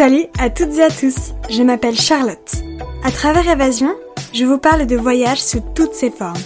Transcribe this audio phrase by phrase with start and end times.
[0.00, 2.54] Salut à toutes et à tous, je m'appelle Charlotte.
[3.04, 3.94] À travers Évasion,
[4.32, 6.40] je vous parle de voyages sous toutes ses formes.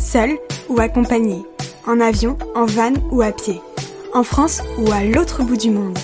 [0.00, 0.30] Seul
[0.68, 1.44] ou accompagné,
[1.86, 3.60] en avion, en van ou à pied,
[4.12, 5.96] en France ou à l'autre bout du monde.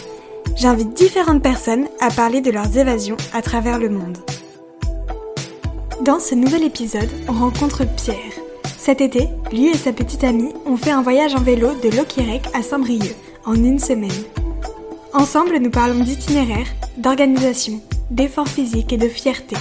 [0.54, 4.18] J'invite différentes personnes à parler de leurs évasions à travers le monde.
[6.02, 8.16] Dans ce nouvel épisode, on rencontre Pierre.
[8.78, 12.44] Cet été, lui et sa petite amie ont fait un voyage en vélo de Lokirec
[12.54, 14.12] à Saint-Brieuc en une semaine.
[15.14, 16.66] Ensemble, nous parlons d'itinéraire,
[16.96, 19.56] d'organisation, d'effort physique et de fierté.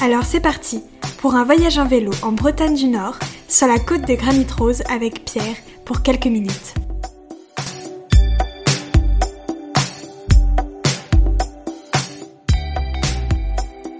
[0.00, 0.82] Alors c'est parti
[1.18, 4.82] pour un voyage en vélo en Bretagne du Nord, sur la côte de Granit Rose
[4.90, 6.74] avec Pierre pour quelques minutes.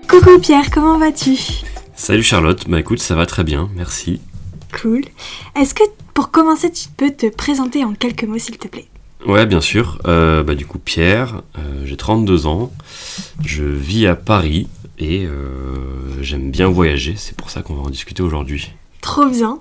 [0.08, 1.38] Coucou Pierre, comment vas-tu?
[1.94, 4.20] Salut Charlotte, bah écoute, ça va très bien, merci.
[4.80, 5.04] Cool.
[5.54, 5.84] Est-ce que
[6.14, 8.88] pour commencer, tu peux te présenter en quelques mots s'il te plaît?
[9.26, 9.98] Ouais, bien sûr.
[10.06, 12.72] Euh, bah, du coup, Pierre, euh, j'ai 32 ans,
[13.44, 17.90] je vis à Paris et euh, j'aime bien voyager, c'est pour ça qu'on va en
[17.90, 18.72] discuter aujourd'hui.
[19.00, 19.60] Trop bien.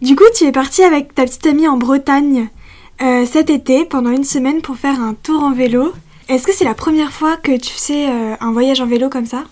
[0.00, 2.48] Du coup, tu es parti avec ta petite amie en Bretagne
[3.26, 5.92] cet été pendant une semaine pour faire un tour en vélo.
[6.28, 9.44] Est-ce que c'est la première fois que tu fais un voyage en vélo comme ça?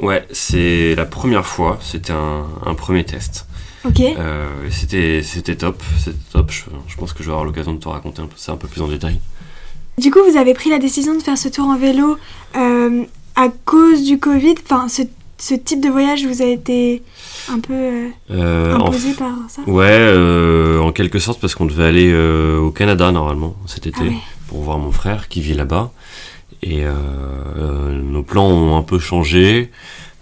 [0.00, 3.46] Ouais, c'est la première fois, c'était un, un premier test.
[3.86, 4.00] Ok.
[4.00, 6.50] Euh, c'était, c'était top, c'était top.
[6.50, 8.56] Je, je pense que je vais avoir l'occasion de te raconter un peu ça un
[8.56, 9.20] peu plus en détail.
[9.98, 12.18] Du coup, vous avez pris la décision de faire ce tour en vélo
[12.56, 13.04] euh,
[13.36, 14.54] à cause du Covid.
[14.64, 15.02] Enfin, ce,
[15.38, 17.02] ce type de voyage vous a été
[17.50, 19.62] un peu euh, en imposé f- par ça?
[19.66, 22.14] Ouais, en quelque sorte parce qu'on devait aller
[22.58, 24.16] au Canada normalement cet été Ah ouais.
[24.48, 25.92] pour voir mon frère qui vit là-bas.
[26.62, 26.82] Et
[27.92, 29.70] nos plans ont un peu changé.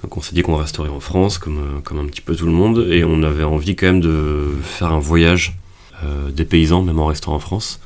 [0.04, 2.44] Donc on s'est dit qu'on resterait en France comme, euh, comme un petit peu tout
[2.44, 2.86] le monde.
[2.90, 5.56] Et on avait envie quand même de faire un voyage
[6.04, 7.80] euh, des paysans, même en restant en France.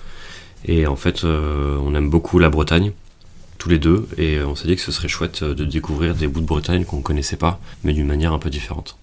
[0.64, 2.90] Et en fait, euh, on aime beaucoup la Bretagne,
[3.58, 4.08] tous les deux.
[4.18, 7.02] Et on s'est dit que ce serait chouette de découvrir des bouts de Bretagne qu'on
[7.02, 8.98] connaissait pas, mais d'une manière un peu différente.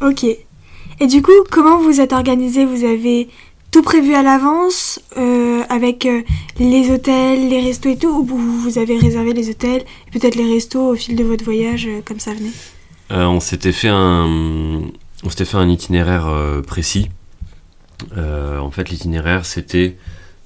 [0.00, 0.24] Ok.
[0.24, 2.64] Et du coup, comment vous êtes organisé?
[2.64, 3.28] Vous avez
[3.70, 6.22] tout prévu à l'avance euh, avec euh,
[6.58, 10.52] les hôtels, les restos et tout Ou vous, avez réservé les hôtels et peut-être les
[10.52, 12.50] restos au fil de votre voyage euh, comme ça venait?
[13.10, 14.26] On s'était fait un,
[15.24, 16.32] on s'était fait un itinéraire
[16.64, 17.08] précis.
[18.16, 19.96] En fait, l'itinéraire c'était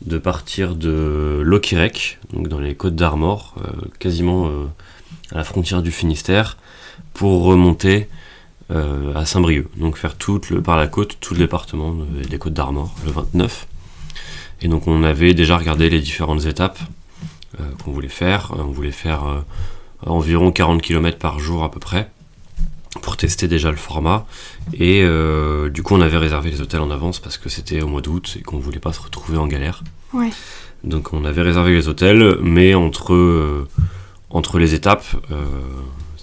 [0.01, 3.57] de partir de Lokirec, donc dans les Côtes d'Armor,
[3.99, 4.49] quasiment
[5.31, 6.57] à la frontière du Finistère,
[7.13, 8.09] pour remonter
[8.71, 9.67] euh, à Saint-Brieuc.
[9.77, 13.13] Donc faire tout le, par la côte, tout le département de- des Côtes d'Armor, le
[13.13, 13.67] 29.
[14.63, 16.79] Et donc on avait déjà regardé les différentes étapes
[17.61, 18.53] euh, qu'on voulait faire.
[18.53, 19.41] Euh, On voulait faire euh,
[20.07, 22.11] environ 40 km par jour à peu près
[23.03, 24.25] pour tester déjà le format.
[24.73, 27.89] Et euh, du coup, on avait réservé les hôtels en avance parce que c'était au
[27.89, 29.83] mois d'août et qu'on voulait pas se retrouver en galère.
[30.13, 30.31] Ouais.
[30.85, 33.67] Donc, on avait réservé les hôtels, mais entre, euh,
[34.31, 35.45] entre les étapes, euh,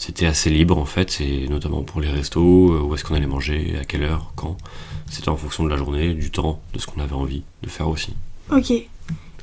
[0.01, 3.27] c'était assez libre en fait, et notamment pour les restos, euh, où est-ce qu'on allait
[3.27, 4.57] manger, à quelle heure, quand.
[5.11, 7.87] C'était en fonction de la journée, du temps, de ce qu'on avait envie de faire
[7.87, 8.13] aussi.
[8.51, 8.71] Ok.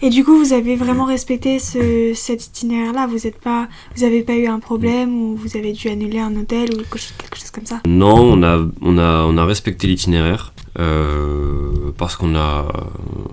[0.01, 3.07] Et du coup, vous avez vraiment respecté ce, cet itinéraire-là?
[3.07, 6.35] Vous êtes pas, vous avez pas eu un problème ou vous avez dû annuler un
[6.37, 7.81] hôtel ou quelque chose, quelque chose comme ça?
[7.87, 12.67] Non, on a, on a, on a respecté l'itinéraire euh, parce qu'on a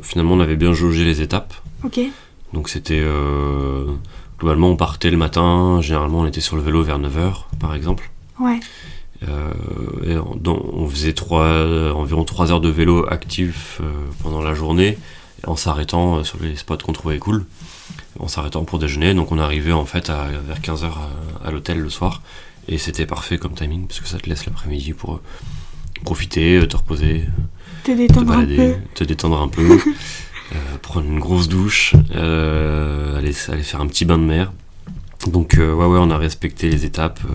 [0.01, 1.55] finalement on avait bien jaugé les étapes.
[1.83, 1.99] Ok.
[2.53, 3.85] Donc c'était euh,
[4.39, 8.09] globalement on partait le matin, généralement on était sur le vélo vers 9h par exemple.
[8.39, 8.59] Ouais.
[9.27, 9.53] Euh,
[10.05, 11.47] et on, faisait trois,
[11.93, 13.91] environ 3 heures de vélo actif euh,
[14.21, 14.97] pendant la journée
[15.47, 17.45] en s'arrêtant euh, sur les spots qu'on trouvait cool,
[18.19, 19.13] en s'arrêtant pour déjeuner.
[19.13, 22.21] Donc on arrivait en fait à, vers 15h à, à l'hôtel le soir
[22.67, 25.21] et c'était parfait comme timing parce que ça te laisse l'après-midi pour euh,
[26.03, 27.25] profiter, euh, te reposer,
[27.83, 28.75] Te te détendre un peu.
[28.95, 29.77] te détendre un peu, euh,
[30.81, 34.51] prendre une grosse douche, euh, aller, aller faire un petit bain de mer.
[35.27, 37.33] Donc euh, ouais ouais on a respecté les étapes, euh,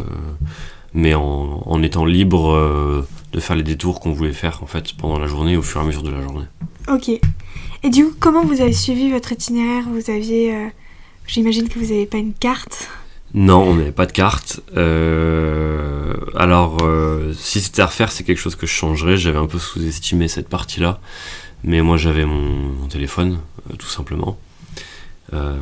[0.94, 4.93] mais en, en étant libre euh, de faire les détours qu'on voulait faire en fait
[4.94, 6.47] pendant la journée au fur et à mesure de la journée.
[6.89, 7.09] Ok.
[7.83, 9.84] Et du coup, comment vous avez suivi votre itinéraire?
[9.89, 10.68] Vous aviez, euh,
[11.27, 12.89] j'imagine que vous n'avez pas une carte?
[13.33, 14.60] Non, on n'avait pas de carte.
[14.77, 19.16] Euh, alors, euh, si c'était à refaire, c'est quelque chose que je changerais.
[19.16, 21.01] J'avais un peu sous-estimé cette partie-là.
[21.65, 22.41] Mais moi, j'avais mon,
[22.80, 23.39] mon téléphone,
[23.71, 24.39] euh, tout simplement,
[25.33, 25.59] euh,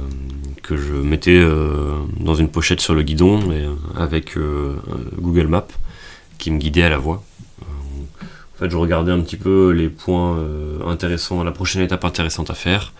[0.62, 3.66] que je mettais euh, dans une pochette sur le guidon et,
[3.96, 4.36] avec
[5.20, 5.66] Google Maps
[6.38, 7.22] qui me guidait à la voie.
[7.60, 10.36] En fait, je regardais un petit peu les points
[10.86, 12.92] intéressants, la prochaine étape intéressante à faire.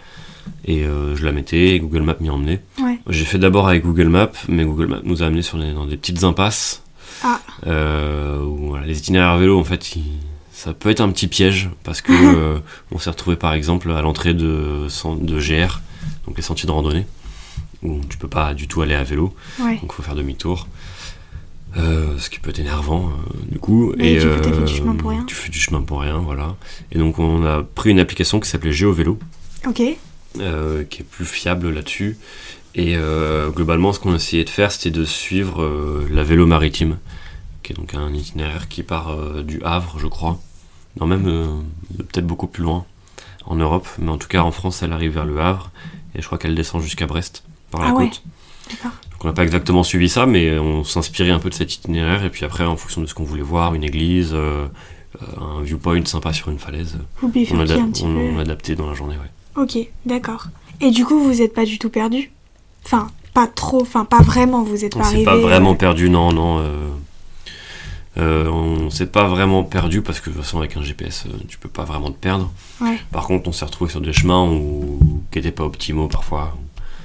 [0.64, 2.60] Et je la mettais et Google Maps m'y emmenait.
[2.80, 2.98] Ouais.
[3.08, 5.84] J'ai fait d'abord avec Google Maps, mais Google Maps nous a amenés sur des, dans
[5.86, 6.82] des petites impasses.
[7.24, 7.40] Ah.
[7.66, 10.04] Euh, où, voilà, les itinéraires à vélo, en fait, ils-
[10.58, 12.10] ça peut être un petit piège parce que
[12.56, 12.58] euh,
[12.90, 15.81] on s'est retrouvé par exemple à l'entrée de, GR,
[16.26, 17.06] donc les sentiers de randonnée.
[17.84, 19.76] où tu peux pas du tout aller à vélo, Ouais.
[19.76, 20.66] donc il faut faire demi-tour.
[21.76, 23.12] Euh, ce qui peut être énervant
[23.52, 23.93] du coup.
[23.94, 25.22] Du coup, t'as fait du chemin pour rien.
[25.26, 26.56] Tu fais du chemin pour rien, voilà.
[26.90, 29.19] Et donc on a pris une application qui s'appelait GeoVélo,
[29.66, 29.81] Ok.
[30.40, 32.19] euh, qui est plus fiable là-dessus.
[32.75, 36.46] Et euh, globalement, ce qu'on a essayé de faire, c'était de suivre euh, la vélo
[36.46, 36.99] maritime,
[37.62, 40.40] qui est donc un itinéraire qui part euh, du Havre, je crois.
[41.00, 41.46] Non, même euh,
[41.98, 42.84] peut-être beaucoup plus loin
[43.46, 45.70] en Europe, mais en tout cas en France, elle arrive vers le Havre,
[46.14, 48.22] et je crois qu'elle descend jusqu'à Brest par la Ah côte.
[48.82, 52.24] Donc on n'a pas exactement suivi ça, mais on s'inspirait un peu de cet itinéraire,
[52.24, 54.66] et puis après, en fonction de ce qu'on voulait voir, une église, euh,
[55.40, 58.20] un viewpoint sympa sur une falaise, Vous on, bifurquez ada- un petit on- peu.
[58.34, 59.62] on adaptait dans la journée, ouais.
[59.62, 60.46] Ok, d'accord.
[60.80, 62.30] Et du coup, vous êtes pas du tout perdu?
[62.84, 65.24] Enfin, pas trop, enfin, pas vraiment, vous êtes On pas arrivé.
[65.24, 66.58] pas vraiment euh, perdu, non, non.
[66.60, 66.88] euh,
[68.18, 71.32] euh, on s'est pas vraiment perdu parce que de toute façon avec un GPS euh,
[71.48, 72.50] tu peux pas vraiment te perdre.
[72.80, 74.98] Ouais, Par contre on s'est retrouvé sur des chemins où,
[75.30, 76.56] qui étaient pas optimaux parfois.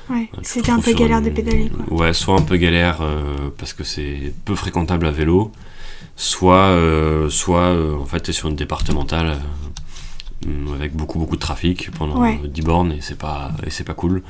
[0.10, 0.30] ouais.
[0.38, 1.98] Tu te C'était un peu galère une- de pédaler, quoi.
[2.00, 5.51] Ouais, soit un peu galère euh, parce que c'est peu fréquentable à vélo,
[6.15, 9.38] soit, euh, soit euh, en fait t'es sur une départementale
[10.48, 12.39] euh, avec beaucoup beaucoup de trafic pendant Ouais.
[12.44, 14.24] euh, 10 bornes et c'est pas et c'est pas cool.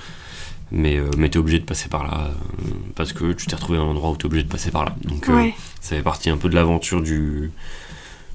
[0.72, 2.64] Mais, euh, mais t'es obligé de passer par là euh,
[2.96, 4.96] parce que tu t'es retrouvé à un endroit où t'es obligé de passer par là.
[5.04, 7.52] Donc euh, Ouais, ça fait partie un peu de l'aventure du,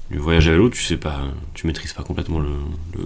[0.09, 0.69] du voyage à vélo.
[0.69, 1.19] Tu sais pas,
[1.53, 2.49] tu maîtrises pas complètement le,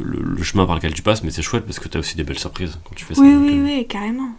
[0.04, 2.38] le- chemin par lequel tu passes, mais c'est chouette parce que t'as aussi des belles
[2.38, 3.22] surprises quand tu fais ça.
[3.22, 4.30] oui, oui, euh, oui, carrément.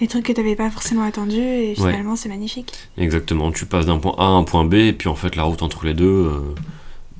[0.00, 1.90] Des trucs que t'avais pas forcément attendus et Ouais.
[1.90, 2.72] finalement c'est magnifique.
[2.96, 5.42] Exactement, tu passes d'un point A à un point B, et puis en fait la
[5.44, 6.30] route entre les deux,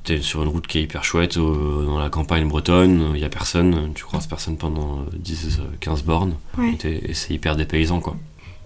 [0.03, 3.25] t'es sur une route qui est hyper chouette, euh, dans la campagne bretonne, il y
[3.25, 6.77] a personne, tu croises personne pendant euh, 10-15 bornes, Ouais.
[6.83, 8.15] et, c'est hyper dépaysant quoi.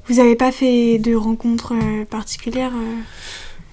[0.07, 3.01] Vous avez pas fait de rencontres euh, particulières euh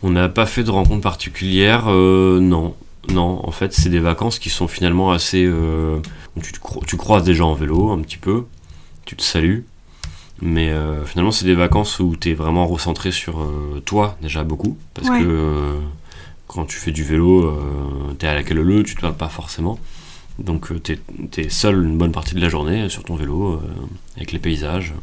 [0.03, 2.75] On n'a pas fait de rencontres particulières, euh, non.
[3.13, 5.45] Non, en fait, c'est des vacances qui sont finalement assez.
[5.45, 5.99] euh,
[6.41, 8.45] tu, cro- tu croises des gens en vélo un petit peu,
[9.05, 9.67] tu te salues,
[10.41, 14.45] mais euh, finalement, c'est des vacances où tu es vraiment recentré sur euh, toi, déjà
[14.45, 15.19] beaucoup, parce Ouais.
[15.19, 15.79] que euh,
[16.53, 17.53] quand tu fais du vélo,
[18.19, 19.79] tu es à la queue leu, tu te parles pas forcément.
[20.39, 20.93] Donc, tu
[21.39, 23.59] es, seul une bonne partie de la journée sur ton vélo, euh,
[24.17, 24.95] avec les paysages.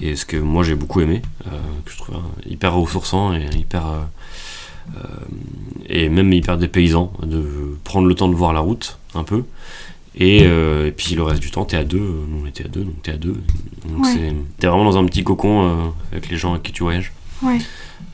[0.00, 1.50] Et ce que moi j'ai beaucoup aimé, euh,
[1.84, 3.86] que je trouve euh, hyper ressourçant et hyper.
[3.86, 4.00] euh,
[4.96, 5.00] euh,
[5.88, 9.44] et même hyper dépaysant, de prendre le temps de voir la route un peu.
[10.16, 11.98] Et, euh, et puis le reste du temps, t'es à deux.
[12.00, 13.36] Nous on était à deux, donc t'es à deux.
[13.88, 14.12] Donc Ouais.
[14.12, 15.74] c'est- t'es vraiment dans un petit cocon euh,
[16.10, 17.12] avec les gens avec qui tu voyages.
[17.42, 17.58] Ouais,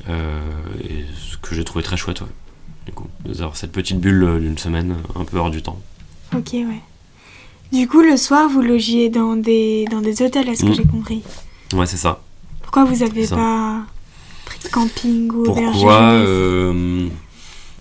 [0.09, 0.41] Euh,
[0.83, 2.27] et ce que j'ai trouvé très chouette, ouais.
[2.87, 5.79] Du coup, d'avoir cette petite bulle euh, d'une semaine un peu hors du temps.
[6.35, 6.81] ok, ouais.
[7.73, 10.75] Du coup, le soir, vous logiez dans des, dans des hôtels, est-ce que Mm.
[10.75, 11.23] j'ai compris?
[11.75, 12.23] Ouais, c'est ça.
[12.63, 13.83] Pourquoi vous avez pas
[14.47, 17.09] pris de camping ou Pourquoi euh,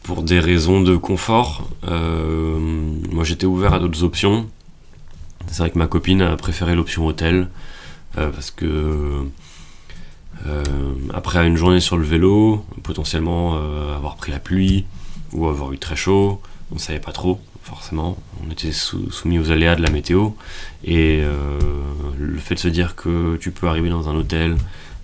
[0.04, 1.70] Pour des raisons de confort.
[1.88, 2.60] Euh,
[3.12, 4.50] moi, j'étais ouvert à d'autres options.
[5.48, 7.48] C'est vrai que ma copine a préféré l'option hôtel
[8.18, 9.24] euh, parce que
[11.14, 14.86] après une journée sur le vélo, potentiellement euh, avoir pris la pluie
[15.34, 16.42] ou avoir eu très chaud,
[16.72, 18.18] on savait pas trop forcément.
[18.46, 20.30] On était sou- soumis aux aléas de la météo
[20.86, 21.60] et euh,
[22.18, 24.56] le fait de se dire que tu peux arriver dans un hôtel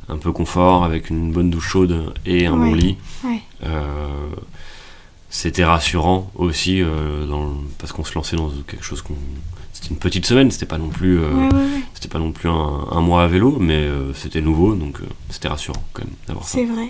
[0.09, 2.97] un peu confort avec une bonne douche chaude et un bon lit.
[3.23, 3.41] Ouais.
[3.65, 4.07] Euh,
[5.29, 9.15] c'était rassurant aussi euh, dans le- parce qu'on se lançait dans quelque chose qu'on
[9.83, 11.81] c'était une petite semaine c'était pas non plus euh, Ouais, ouais, ouais.
[11.93, 15.05] c'était pas non plus un, un mois à vélo mais euh, c'était nouveau donc euh,
[15.29, 16.89] c'était rassurant quand même d'avoir ça C'est vrai.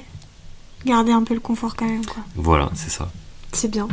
[0.86, 2.22] Garder un peu le confort quand même, quoi.
[2.36, 3.10] voilà c'est ça
[3.52, 3.88] C'est bien.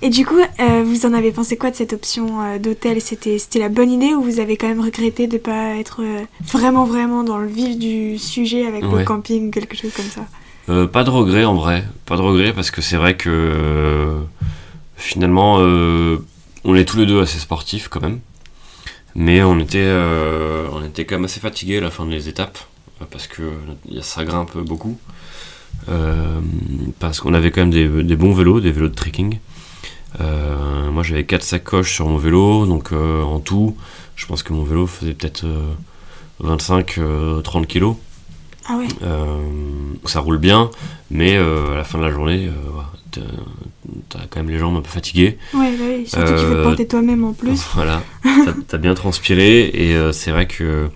[0.00, 0.36] Et du coup,
[0.84, 3.00] vous en avez pensé quoi de cette option d'hôtel?
[3.00, 6.02] C'était c'était la bonne idée ou vous avez quand même regretté de pas être
[6.40, 10.86] vraiment vraiment dans le vif du sujet avec le camping quelque chose comme ça?
[10.86, 14.20] Pas de regret en vrai, pas de regret parce que c'est vrai que
[14.96, 15.58] finalement
[16.64, 18.20] on est tous les deux assez sportifs quand même,
[19.14, 22.58] mais on était euh, on était quand même assez fatigués à la fin des étapes
[23.00, 23.42] euh, parce que
[24.02, 24.98] ça grimpe beaucoup,
[25.88, 26.40] Euh,
[26.98, 29.38] parce qu'on avait quand même des, des bons vélos, des vélos de trekking.
[30.20, 33.76] Euh, moi j'avais quatre sacoches sur mon vélo, donc en tout,
[34.16, 35.46] je pense que mon vélo faisait peut-être
[36.42, 37.96] 25-30 kilos.
[38.66, 38.88] Ah ouais
[40.04, 40.70] ça roule bien,
[41.10, 42.50] mais à la fin de la journée,
[43.10, 43.20] t'as-
[44.08, 45.38] t'as quand même les jambes un peu fatiguées.
[45.54, 47.60] Ouais, oui, surtout qu'il faut Euh, porter toi-même en plus.
[47.74, 50.88] Voilà, t'as- t'as bien transpiré et euh, c'est vrai que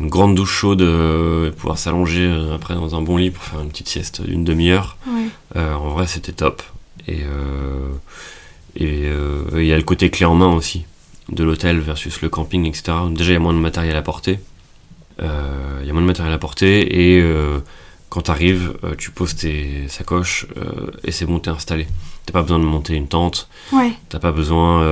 [0.00, 3.44] une grande douche chaude, euh, et pouvoir s'allonger euh, après dans un bon lit pour
[3.44, 6.62] faire une petite sieste d'une demi-heure, Ouais, euh, en vrai c'était top.
[7.06, 7.88] Et euh,
[8.76, 10.84] et euh, il y a le côté clé en main aussi
[11.30, 12.92] de l'hôtel versus le camping, etc.
[13.10, 14.40] Déjà il y a moins de matériel à porter.
[15.22, 17.60] Euh, Il y a moins de matériel à porter et euh,
[18.14, 20.46] Quand tu arrives, tu poses tes sacoches
[21.02, 21.88] et c'est bon, t'es installé.
[22.24, 23.48] T'as pas besoin de monter une tente.
[23.72, 23.92] Ouais.
[24.08, 24.84] T'as pas besoin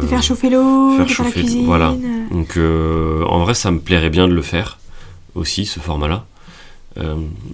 [0.00, 1.66] de faire chauffer l'eau, de faire la cuisine.
[1.66, 1.94] Voilà.
[2.30, 4.78] Donc en vrai, ça me plairait bien de le faire
[5.34, 6.24] aussi, ce format-là.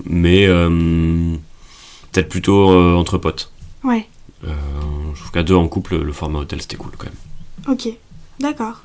[0.04, 0.46] mais
[2.12, 3.50] peut-être plutôt entre potes.
[3.82, 4.06] Ouais.
[4.44, 7.74] je trouve qu'à deux en couple, le format hôtel c'était cool quand même.
[7.74, 7.88] Ok,
[8.38, 8.82] d'accord.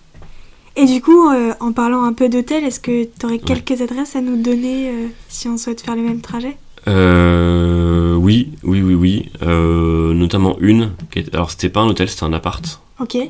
[0.75, 4.15] Et du coup, euh, en parlant un peu d'hôtel, est-ce que tu aurais quelques adresses
[4.15, 6.57] à nous donner euh, si on souhaite faire le même trajet?
[6.87, 9.31] Euh, Oui, oui, oui, oui.
[9.41, 10.91] notamment une.
[11.11, 12.79] Qui Alors, c'était pas un hôtel, c'était un appart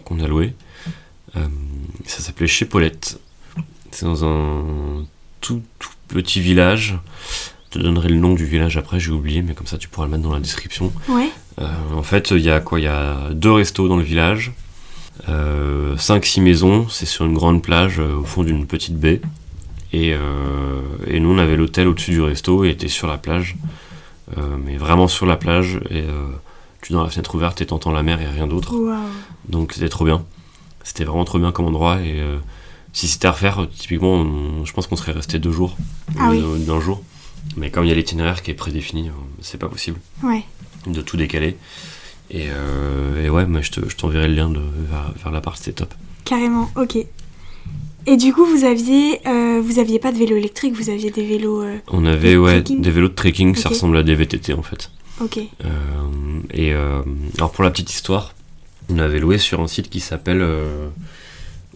[0.06, 0.54] qu'on a loué.
[1.34, 3.20] ça s'appelait Chez Paulette.
[3.92, 5.06] C'est dans un
[5.42, 6.98] tout, tout petit village.
[7.72, 10.06] Je te donnerai le nom du village après, j'ai oublié, mais comme ça tu pourras
[10.06, 10.94] le mettre dans la description.
[11.10, 11.30] Ouais.
[11.58, 12.80] en fait, il y a quoi?
[12.80, 14.54] Il y a deux restos dans le village
[15.22, 19.22] 5-6 euh, maisons, c'est sur une grande plage euh, au fond d'une petite baie.
[19.92, 23.56] Et, euh, et, nous, on avait l'hôtel au-dessus du resto et était sur la plage,
[24.66, 25.80] mais vraiment sur la plage.
[25.92, 26.04] Et
[26.82, 28.74] tu dans la fenêtre ouverte et t'entends la mer et rien d'autre.
[29.48, 30.26] Donc c'était trop bien.
[30.84, 32.02] C'était vraiment trop bien comme endroit.
[32.02, 32.20] Et
[32.92, 34.26] si c'était à refaire, typiquement,
[34.66, 35.78] je pense qu'on serait resté deux jours,
[36.18, 37.04] ah d'un jour.
[37.56, 40.00] Mais comme il y a l'itinéraire qui est prédéfini, c'est pas possible
[40.88, 41.56] de tout décaler.
[42.34, 44.62] Euh, et, ouais, moi je t'enverrai le lien de,
[45.22, 45.94] vers, l'appart, c'était top.
[46.26, 46.98] Carrément, ok.
[48.06, 51.26] Et du coup, vous aviez, euh, vous aviez pas de vélo électrique, vous aviez des
[51.26, 51.62] vélos.
[51.62, 54.92] Euh, On avait ouais des vélos de trekking, ça ressemble à des VTT en fait.
[55.22, 55.38] Ok.
[56.54, 58.34] et alors pour la petite histoire,
[58.90, 60.46] on avait loué sur un site qui s'appelle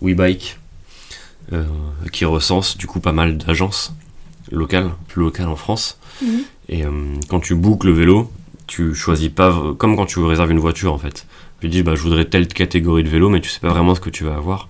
[0.01, 0.57] WeBike,
[2.11, 3.93] qui recense du coup pas mal d'agences
[4.51, 5.97] locales, plus locales en France.
[6.21, 6.41] Mhm.
[6.69, 6.83] Et
[7.29, 8.29] quand tu bookes le vélo,
[8.67, 11.25] tu choisis pas comme quand tu réserves une voiture en fait.
[11.61, 14.01] Tu dis bah je voudrais telle catégorie de vélo mais tu sais pas vraiment ce
[14.01, 14.69] que tu vas avoir.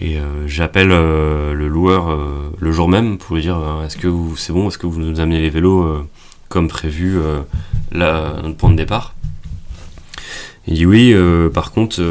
[0.00, 4.08] Et euh, j'appelle euh, le loueur euh, le jour même pour lui dire est-ce que
[4.36, 6.06] c'est bon, est-ce que vous nous amenez les vélos
[6.48, 7.18] comme prévu
[7.92, 9.14] là notre point de départ?
[10.66, 11.14] Il dit oui,
[11.52, 12.02] par contre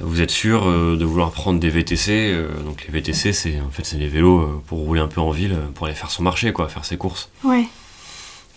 [0.00, 3.98] vous êtes sûr de vouloir prendre des VTC donc les VTC c'est en fait c'est
[3.98, 6.84] des vélos pour rouler un peu en ville pour aller faire son marché quoi, faire
[6.84, 7.30] ses courses.
[7.44, 7.64] Ouais.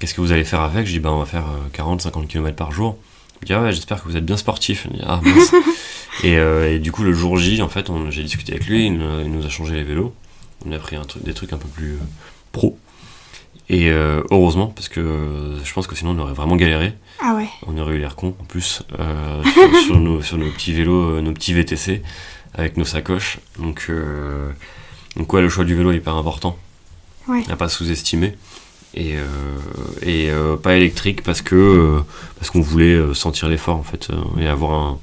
[0.01, 0.87] Qu'est-ce que vous allez faire avec?
[0.87, 2.97] Je dis, bah, on va faire 40-50 euh, km par jour.
[3.43, 4.87] Il dit, ah ouais, j'espère que vous êtes bien sportif.
[5.05, 5.21] ah,
[6.23, 9.45] euh, et, du coup, le jour J, en fait, j'ai discuté avec lui, il, nous
[9.45, 10.11] a changé les vélos.
[10.65, 11.99] On a pris un truc, des trucs un peu plus euh,
[12.51, 12.79] pro.
[13.69, 16.93] Et heureusement, parce que je pense que sinon on aurait vraiment galéré.
[17.21, 17.47] Ah ouais.
[17.67, 18.83] On aurait eu l'air con en plus
[19.85, 22.01] sur, nos, petits vélos, nos petits VTC,
[22.53, 23.37] avec nos sacoches.
[23.59, 23.89] Donc,
[25.15, 26.57] donc ouais, le choix du vélo est hyper important.
[27.29, 27.43] Ouais.
[27.49, 28.35] À pas sous-estimer
[28.93, 29.25] et, euh,
[30.01, 31.99] et euh, pas électrique parce que euh,
[32.37, 34.97] parce qu'on voulait sentir l'effort en fait et avoir une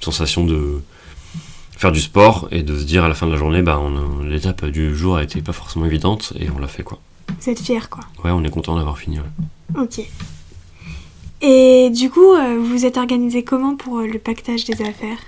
[0.00, 0.80] sensation de
[1.76, 3.80] faire du sport et de se dire à la fin de la journée bah
[4.24, 6.98] l'étape du jour a été pas forcément évidente et on l'a fait quoi.
[7.40, 8.04] Vous êtes fier quoi.
[8.24, 9.18] Ouais on est content d'avoir fini.
[9.78, 10.00] Ok.
[11.42, 15.18] Et du coup vous êtes organisé comment pour le pactage des affaires?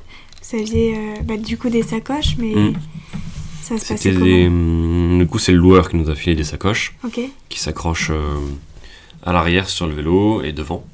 [0.42, 2.54] Vous aviez bah, du coup des sacoches mais
[3.76, 6.94] C'était Du coup, c'est le loueur qui nous a filé des sacoches
[7.48, 8.38] qui s'accrochent euh,
[9.22, 10.84] à l'arrière sur le vélo et devant.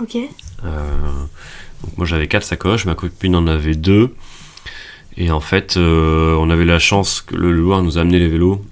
[0.00, 0.16] Ok.
[0.16, 0.90] Euh,
[1.82, 4.14] donc moi, j'avais quatre sacoches, ma copine en avait deux.
[5.16, 8.28] Et en fait, euh, on avait la chance que le loueur nous a amené les
[8.28, 8.64] vélos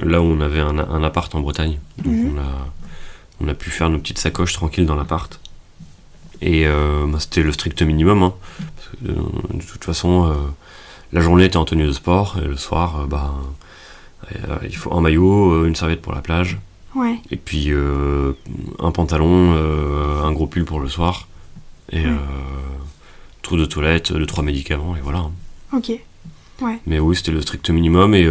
[0.00, 1.78] là où on avait un, appart en Bretagne.
[1.98, 2.32] Donc mhm.
[2.34, 2.68] on, a,
[3.40, 5.40] on a pu faire nos petites sacoches tranquilles dans l'appart.
[6.42, 8.22] Et bah, c'était le strict minimum.
[8.22, 8.34] Hein,
[9.02, 10.34] de toute façon,
[11.14, 13.32] la journée était en tenue de sport et le soir, bah,
[14.62, 16.58] il faut un maillot, euh, une serviette pour la plage.
[16.94, 17.18] Ouais.
[17.30, 17.72] Et puis
[18.78, 19.52] un pantalon,
[20.22, 21.26] un gros pull pour le soir.
[21.90, 22.04] Et
[23.42, 25.18] trou de toilette, deux trois médicaments et voilà.
[25.18, 25.32] Hein.
[25.72, 25.90] Ok.
[26.62, 26.78] Ouais.
[26.86, 28.30] Mais oui, c'était le strict minimum et,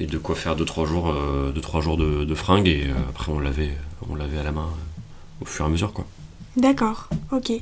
[0.00, 1.14] et de quoi faire 2-3 jours,
[1.54, 3.76] deux, trois jours de, de fringues et après on l'avait,
[4.08, 4.70] on l'avait à la main
[5.42, 6.06] au fur et à mesure quoi.
[6.56, 7.52] D'accord, ok.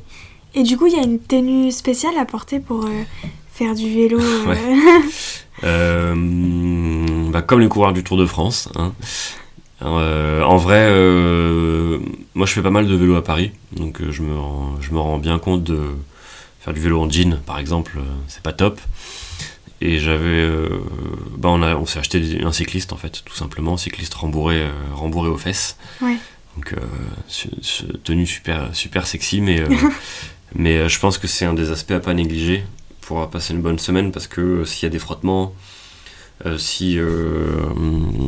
[0.54, 2.86] Et du coup, il y a une tenue spéciale à porter pour
[3.58, 4.54] faire du vélo euh.
[5.64, 8.68] Euh, bah, Comme les coureurs du Tour de France.
[8.76, 8.92] Hein.
[9.82, 10.88] Euh, en vrai,
[12.34, 14.98] moi je fais pas mal de vélo à Paris, donc je, me rends, je me
[14.98, 15.80] rends bien compte de
[16.60, 17.98] faire du vélo en jean, par exemple,
[18.28, 18.80] c'est pas top.
[19.80, 20.48] Et j'avais,
[21.36, 25.28] bah on, a, on s'est acheté un cycliste en fait, tout simplement, cycliste rembourré, rembourré
[25.28, 25.76] aux fesses.
[26.56, 26.74] Donc
[28.02, 29.62] tenue super, super sexy, mais,
[30.56, 32.64] mais je pense que c'est un des aspects à pas négliger
[33.08, 35.54] pour passer une bonne semaine parce que euh, s'il y a des frottements,
[36.44, 37.72] euh, si, euh,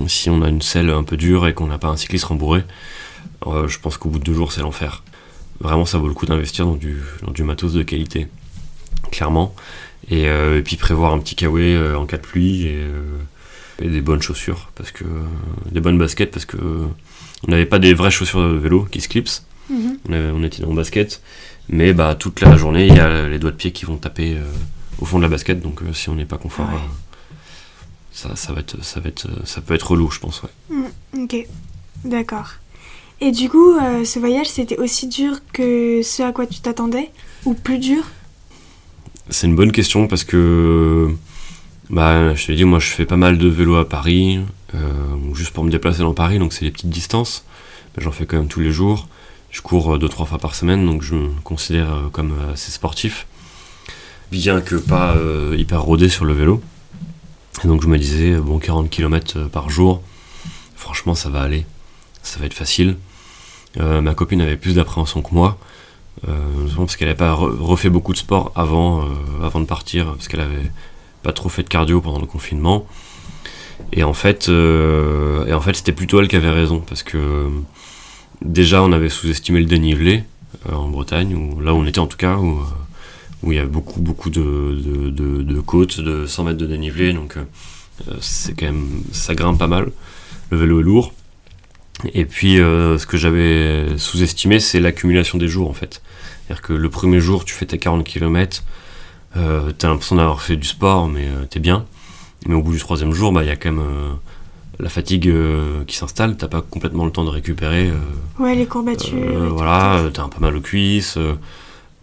[0.09, 2.65] si on a une selle un peu dure et qu'on n'a pas un cycliste rembourré,
[3.45, 5.03] je pense qu'au bout de deux jours, c'est l'enfer.
[5.61, 8.27] Vraiment, ça vaut le coup d'investir dans du, dans du matos de qualité,
[9.13, 9.55] clairement.
[10.11, 10.29] Et,
[10.65, 12.67] puis prévoir un petit kawaii en cas de pluie.
[12.67, 12.87] Et,
[13.83, 15.05] et des bonnes chaussures, parce que
[15.71, 19.09] des bonnes baskets, parce que on n'avait pas des vraies chaussures de vélo qui se
[19.09, 19.47] clipsent.
[19.71, 19.99] Mhm.
[20.09, 21.23] On, avait- on était en basket,
[21.71, 24.35] mais bah toute la journée il y a les doigts de pied qui vont taper
[24.37, 24.45] euh,
[24.99, 26.75] au fond de la basket, donc euh, si on n'est pas confort, Ouais.
[26.75, 27.35] euh,
[28.13, 30.43] ça, ça va être, ça va être, ça peut être relou, je pense.
[30.43, 31.23] Ouais.
[31.23, 31.47] Ok,
[32.05, 32.51] d'accord.
[33.23, 37.11] Et du coup, euh, ce voyage, c'était aussi dur que ce à quoi tu t'attendais
[37.45, 38.03] Ou plus dur?
[39.29, 41.09] C'est une bonne question parce que,
[41.89, 44.41] bah, je te l'ai dit, moi je fais pas mal de vélo à Paris,
[44.75, 44.79] euh,
[45.35, 47.45] juste pour me déplacer dans Paris, donc c'est des petites distances.
[47.97, 49.09] Mais J'en fais quand même tous les jours.
[49.51, 52.53] Je cours euh, deux trois fois par semaine, donc je me considère euh, comme euh,
[52.55, 53.27] assez sportif,
[54.31, 55.17] bien que pas
[55.57, 56.63] hyper rodé sur le vélo.
[57.65, 60.03] Et donc je me disais, bon, 40 km par jour,
[60.77, 61.67] franchement ça va aller,
[62.23, 62.97] ça va être facile.
[63.77, 65.59] Ma copine avait plus d'appréhension que moi.
[66.29, 66.35] Euh,
[66.77, 69.05] parce qu'elle n'avait pas re- refait beaucoup de sport avant,
[69.43, 70.71] avant de partir, parce qu'elle avait
[71.23, 72.87] pas trop fait de cardio pendant le confinement.
[73.93, 77.49] Et en fait, et en fait c'était plutôt elle qui avait raison, parce que
[78.43, 80.25] déjà on avait sous-estimé le dénivelé
[80.69, 82.65] euh, en Bretagne, où, là où on était en tout cas, où, euh,
[83.43, 87.13] où il y avait beaucoup, beaucoup de, de, de- côtes, de 100 mètres de dénivelé,
[87.13, 87.45] donc euh,
[88.21, 89.91] c'est quand même, ça grimpe pas mal.
[90.51, 91.13] Le vélo est lourd.
[92.15, 96.01] Et puis, euh, ce que j'avais sous-estimé, c'est l'accumulation des jours en fait.
[96.47, 98.65] C'est-à-dire que le premier jour, tu fais tes 40 km,
[99.37, 101.85] euh, t'as l'impression d'avoir fait du sport, mais euh, t'es bien.
[102.47, 103.85] Mais au bout du troisième jour, bah, il y a quand même
[104.81, 107.89] la fatigue euh, qui s'installe, t'as pas complètement le temps de récupérer.
[107.91, 109.19] euh, Ouais, les courbatures.
[109.19, 111.17] euh, voilà, t'as un peu mal aux cuisses.
[111.17, 111.37] moi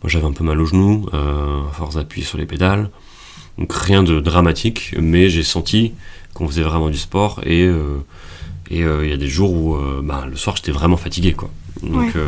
[0.05, 2.89] j'avais un peu mal aux genoux, à force d'appuyer sur les pédales.
[3.57, 5.93] Donc rien de dramatique, mais j'ai senti
[6.35, 7.97] qu'on faisait vraiment du sport et euh,
[8.69, 11.33] et euh, il y a des jours où euh, bah, le soir j'étais vraiment fatigué
[11.33, 11.49] quoi.
[11.81, 12.21] Donc Ouais.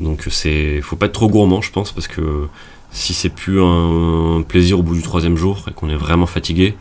[0.00, 2.48] donc c'est faut pas être trop gourmand je pense parce que
[2.92, 6.74] si c'est plus un plaisir au bout du troisième jour et qu'on est vraiment fatigué,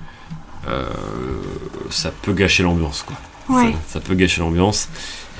[1.89, 3.15] ça peut gâcher l'ambiance quoi.
[3.57, 3.71] Ouais.
[3.87, 4.89] Ça, ça peut gâcher l'ambiance.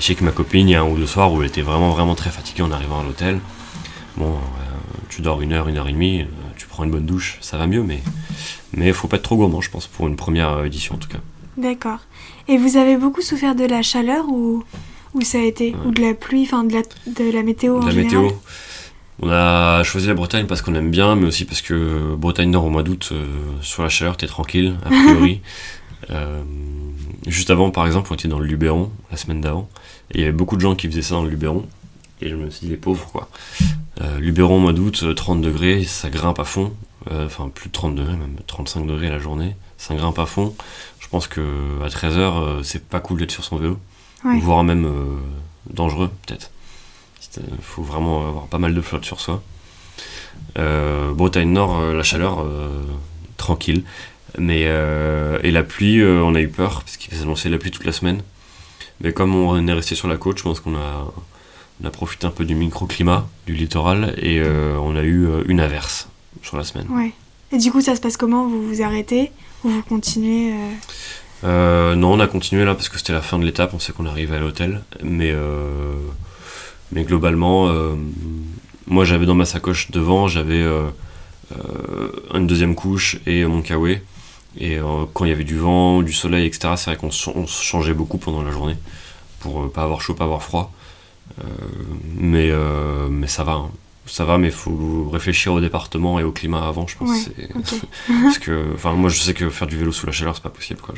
[0.00, 1.62] Je sais que ma copine, il y a un ou deux soirs où elle était
[1.62, 3.38] vraiment, vraiment très fatiguée en arrivant à l'hôtel.
[4.16, 4.36] Bon, euh,
[5.08, 7.56] tu dors une heure, une heure et demie, euh, tu prends une bonne douche, ça
[7.58, 8.00] va mieux, mais
[8.72, 11.08] mais faut pas être trop gourmand, je pense, pour une première euh, édition en tout
[11.08, 11.18] cas.
[11.56, 11.98] D'accord.
[12.48, 14.64] Et vous avez beaucoup souffert de la chaleur ou,
[15.14, 17.84] ou ça a été Ou de la pluie, enfin de la, de la météo en
[17.86, 18.22] la général?
[18.24, 18.36] météo.
[19.22, 22.64] On a choisi la Bretagne parce qu'on aime bien, mais aussi parce que Bretagne Nord
[22.64, 23.26] au mois d'août, euh,
[23.60, 25.40] sur la chaleur, t'es tranquille, a priori.
[26.08, 26.42] Euh,
[27.26, 29.68] juste avant, par exemple, on était dans le Luberon, la semaine d'avant,
[30.10, 31.66] et il y avait beaucoup de gens qui faisaient ça dans le Luberon,
[32.22, 33.28] et je me suis dit, les pauvres, quoi.
[34.00, 36.72] Euh, Luberon, mois d'août, euh, 30 degrés, ça grimpe à fond,
[37.12, 40.54] enfin plus de 30 degrés, même 35 degrés la journée, ça grimpe à fond.
[41.00, 41.42] Je pense que
[41.84, 43.78] à 13h, c'est pas cool d'être sur son vélo,
[44.24, 44.40] Ouais.
[44.40, 44.90] voire même
[45.68, 46.50] dangereux, peut-être.
[47.36, 49.42] Il faut vraiment avoir pas mal de flotte sur soi?
[50.58, 52.82] Euh, Bretagne Nord, euh, la chaleur, euh,
[53.36, 53.84] tranquille.
[54.38, 57.92] Mais, et la pluie, on a eu peur, parce qu'il s'annonçait la pluie toute la
[57.92, 58.22] semaine.
[59.00, 61.12] Mais comme on est resté sur la côte, je pense qu'on a,
[61.82, 65.42] on a profité un peu du microclimat du littoral et euh, on a eu euh,
[65.46, 66.08] une averse
[66.42, 66.86] sur la semaine.
[66.90, 67.12] Ouais.
[67.52, 68.46] Et du coup, ça se passe comment?
[68.46, 69.32] Vous vous arrêtez?
[69.64, 70.54] Ou vous continuez
[71.42, 73.94] euh, non, on a continué là parce que c'était la fin de l'étape, on sait
[73.94, 74.82] qu'on arrivait à l'hôtel.
[75.02, 75.34] Mais,
[76.92, 77.94] mais globalement, euh,
[78.86, 80.88] moi j'avais dans ma sacoche devant, j'avais euh,
[81.52, 84.00] euh, une deuxième couche et mon kawaii.
[84.56, 87.62] Et euh, quand il y avait du vent, du soleil, etc., c'est vrai qu'on se
[87.62, 88.76] changeait beaucoup pendant la journée
[89.38, 90.72] pour euh, pas avoir chaud, pas avoir froid.
[91.40, 91.44] Euh,
[92.16, 92.50] mais,
[93.08, 93.70] mais ça va, hein.
[94.06, 97.08] ça va, mais il faut réfléchir au département et au climat avant, je pense.
[97.28, 97.48] Ouais,
[98.22, 100.50] parce que, enfin, moi je sais que faire du vélo sous la chaleur c'est pas
[100.50, 100.94] possible, quoi.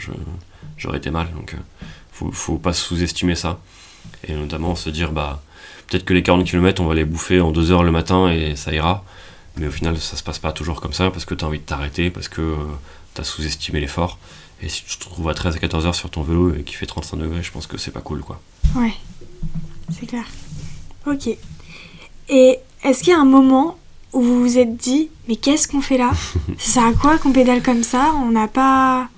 [0.79, 1.55] J'aurais été mal, donc
[2.11, 3.61] faut, faut pas sous-estimer ça.
[4.27, 5.43] Et notamment se dire, bah,
[5.89, 8.57] peut-être que les 40 km on va les bouffer en 2 heures le matin et
[8.57, 9.05] ça ira.
[9.57, 11.65] Mais au final, ça se passe pas toujours comme ça parce que t'as envie de
[11.65, 12.57] t'arrêter, parce que euh,
[13.15, 14.19] t'as sous-estimé l'effort.
[14.63, 16.77] Et si tu te trouves à 13 à 14 heures sur ton vélo et qu'il
[16.77, 18.41] fait 35 degrés, je pense que c'est pas cool, quoi.
[18.77, 18.95] Ouais.
[19.91, 20.25] C'est clair.
[21.07, 21.29] Ok.
[22.29, 23.77] Et est-ce qu'il y a un moment
[24.13, 26.13] où vous vous êtes dit, mais qu'est-ce qu'on fait là?
[26.59, 28.13] Ça sert à quoi qu'on pédale comme ça?
[28.23, 29.09] On n'a pas.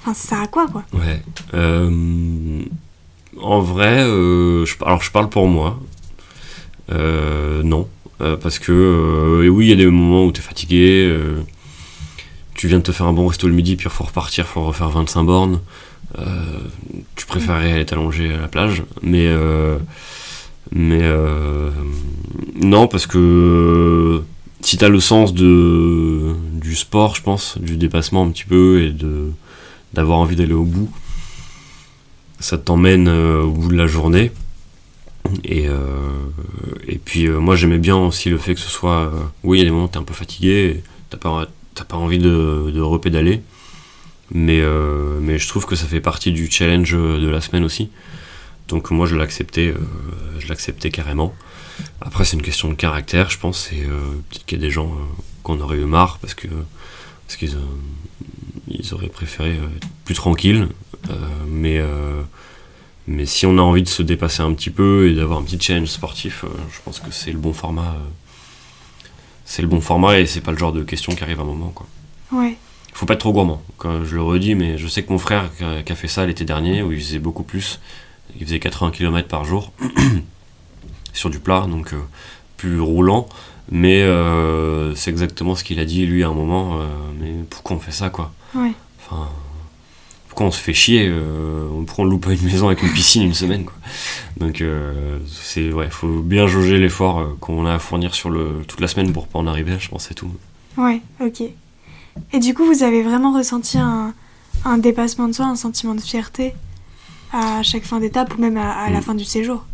[0.00, 0.84] Enfin, ça sert à quoi, quoi?
[0.94, 1.22] Ouais.
[1.52, 2.62] Euh,
[3.40, 5.78] en vrai, euh, alors je parle pour moi.
[6.92, 7.88] Euh, non.
[8.20, 11.16] Euh, parce que, euh, et oui, il y a des moments où tu es fatigué.
[12.54, 14.64] tu viens de te faire un bon resto le midi, puis il faut repartir, faut
[14.64, 15.60] refaire 25 bornes.
[17.16, 18.82] tu préférerais aller t'allonger à la plage.
[19.02, 19.78] Mais, euh,
[20.72, 21.70] mais euh,
[22.56, 24.22] non, parce que
[24.60, 28.82] si tu as le sens de, du sport, je pense, du dépassement un petit peu
[28.82, 29.30] et de
[29.92, 30.88] d'avoir envie d'aller au bout.
[32.38, 34.30] Ça t'emmène au bout de la journée.
[35.44, 35.78] Et, euh,
[36.86, 39.06] et puis euh, moi j'aimais bien aussi le fait que ce soit...
[39.06, 39.10] euh,
[39.42, 41.46] oui, il y a des moments où t'es un peu fatigué, t'as pas,
[41.88, 43.42] pas envie de, de repédaler.
[44.32, 44.62] Mais,
[45.20, 47.90] mais je trouve que ça fait partie du challenge de la semaine aussi.
[48.68, 49.74] Donc moi je l'acceptais,
[50.38, 51.34] je l'acceptais carrément.
[52.00, 53.72] Après c'est une question de caractère, je pense.
[53.72, 54.92] Et peut-être qu'il y a des gens
[55.42, 56.46] qu'on aurait eu marre parce que
[57.26, 57.56] parce qu'ils
[58.68, 60.68] ils auraient préféré être plus tranquille.
[61.48, 61.82] mais
[63.10, 65.60] mais si on a envie de se dépasser un petit peu et d'avoir un petit
[65.60, 67.96] challenge sportif, je pense que c'est le bon format
[69.50, 71.46] c'est le bon format et c'est pas le genre de question qui arrive à un
[71.46, 71.72] moment.
[71.74, 71.88] Quoi.
[72.30, 72.56] Ouais.
[72.92, 75.50] Faut pas être trop gourmand, quand je le redis, mais je sais que mon frère
[75.84, 77.80] qui a fait ça l'été dernier, où il faisait beaucoup plus,
[78.38, 79.72] il faisait 80 km par jour
[81.12, 81.98] sur du plat, donc euh,
[82.58, 83.28] plus roulant,
[83.72, 86.86] mais euh, c'est exactement ce qu'il a dit lui à un moment, euh,
[87.18, 88.32] mais pourquoi on fait ça quoi?
[88.54, 88.70] Ouais.
[89.00, 89.30] Enfin,
[90.40, 93.22] pourquoi on se fait chier euh, On prend loupe à une maison avec une piscine
[93.24, 93.74] une semaine quoi.
[94.38, 98.62] Donc euh, c'est ouais, faut bien jauger l'effort euh, qu'on a à fournir sur le
[98.66, 99.76] toute la semaine pour pas en arriver.
[99.78, 100.30] Je pense c'est tout.
[100.78, 101.42] Ouais, ok.
[102.32, 104.14] Et du coup, vous avez vraiment ressenti un,
[104.64, 106.54] un dépassement de soi, un sentiment de fierté
[107.34, 109.02] à chaque fin d'étape ou même à, à la Mm.
[109.02, 109.66] fin du séjour?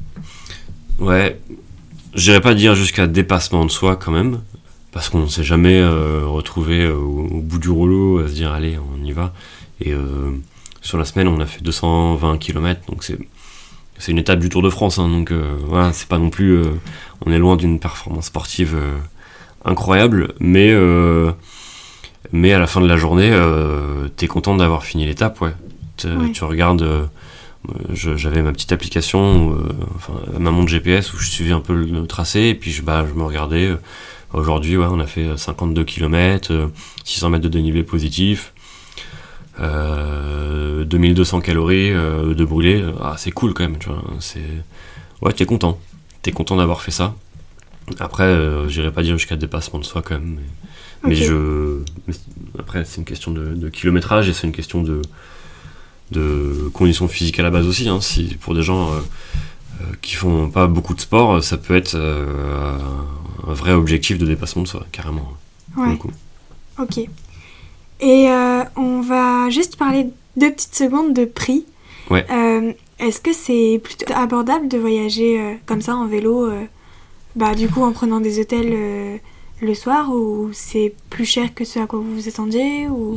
[0.98, 1.38] Ouais,
[2.14, 4.40] j'irais pas dire jusqu'à dépassement de soi quand même,
[4.90, 8.50] parce qu'on ne s'est jamais euh, retrouvé au, au bout du rouleau à se dire
[8.50, 9.33] allez on y va.
[9.81, 10.31] Et euh,
[10.87, 13.18] sur la semaine on a fait 220 km, donc c'est
[13.99, 16.53] c'est une étape du Tour de France, hein, donc euh, voilà c'est pas non plus
[16.57, 16.64] euh,
[17.25, 18.96] on est loin d'une performance sportive euh,
[19.64, 20.72] incroyable, mais
[22.33, 23.31] mais à la fin de la journée
[24.16, 25.53] t'es content d'avoir fini l'étape, ouais.
[25.96, 26.31] Te- Ouais.
[26.33, 27.09] Tu regardes
[27.92, 29.57] j'avais ma petite application,
[29.96, 33.05] enfin ma montre GPS où je suivais un peu le tracé et puis je, bah,
[33.09, 33.70] je me regardais.
[34.33, 36.70] Aujourd'hui, ouais, on a fait 52 km,
[37.05, 38.53] 600 mètres de dénivelé positif,
[39.61, 42.85] euh, 2200 calories euh, de brûlé.
[43.01, 44.03] Ah, c'est cool quand même, tu vois.
[44.21, 44.40] C'est
[45.23, 45.79] ouais, t'es content,
[46.23, 47.14] t'es content d'avoir fait ça.
[48.01, 50.38] Après, euh, j'irai pas dire jusqu'à dépassement de soi quand même,
[51.05, 51.79] mais, je.
[52.09, 52.14] mais
[52.59, 55.03] après, c'est une question de, de kilométrage et c'est une question de
[56.12, 57.88] de conditions physiques à la base aussi.
[57.88, 58.01] hein.
[58.01, 58.97] Si pour des gens euh,
[59.81, 62.79] euh, qui font pas beaucoup de sport, ça peut être euh,
[63.47, 65.33] un vrai objectif de dépassement de soi, carrément.
[65.77, 66.12] Ouais, coup.
[66.79, 67.01] ok.
[68.01, 71.65] Et euh, on va juste parler deux petites secondes de prix.
[72.11, 72.27] Ouais.
[72.31, 76.51] Euh, Est-ce que c'est plutôt abordable de voyager euh, comme ça en vélo,
[77.35, 79.21] bah, du coup en prenant des hôtels
[79.63, 83.17] le soir, ou c'est plus cher que ce à quoi vous vous attendiez ou...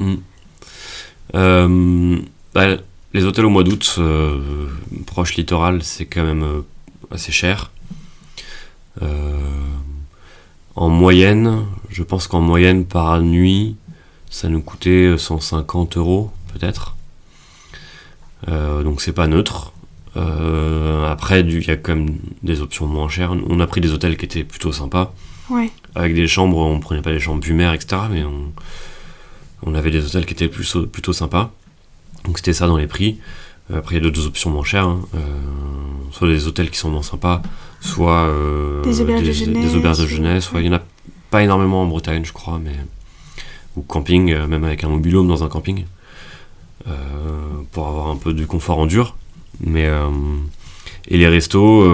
[1.33, 2.21] Mm.
[2.53, 2.77] Bah,
[3.13, 3.99] les hôtels au mois d'août,
[5.05, 6.63] proche littoral, c'est quand même
[7.11, 7.71] assez cher.
[10.75, 13.75] En moyenne, je pense qu'en moyenne par nuit,
[14.29, 16.95] ça nous coûtait 150 euros peut-être.
[18.47, 19.73] Euh, donc c'est pas neutre.
[20.17, 23.31] Euh, après, il y a quand même des options moins chères.
[23.49, 25.13] On a pris des hôtels qui étaient plutôt sympas
[25.49, 28.03] Ouais, avec des chambres, on prenait pas les chambres mer, etc.
[28.11, 28.51] Mais on,
[29.63, 31.51] on avait des hôtels qui étaient plus, plutôt sympas.
[32.25, 33.17] Donc c'était ça dans les prix.
[33.71, 34.87] Euh, Après, il y a d'autres options moins chères.
[34.87, 35.01] hein.
[35.15, 35.19] Euh,
[36.11, 37.41] soit des hôtels qui sont moins sympas,
[37.81, 40.51] soit euh, Des auberges de jeunesse, des auberges de ou- jeunesse.
[40.51, 40.81] Ouais, il y en a
[41.29, 42.75] pas énormément en Bretagne, je crois, mais
[43.87, 45.85] camping, euh, même avec un mobilhome dans un camping,
[46.87, 46.91] euh,
[47.71, 49.15] pour avoir un peu de confort en dur.
[49.61, 50.09] Mais euh,
[51.07, 51.85] et les restos.